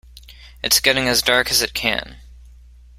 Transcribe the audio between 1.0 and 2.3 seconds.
as dark as it can.